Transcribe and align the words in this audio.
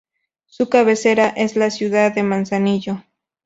Su 0.47 0.67
cabecera 0.67 1.27
es 1.27 1.55
la 1.55 1.69
ciudad 1.69 2.11
de 2.15 2.23
Manzanillo. 2.23 3.03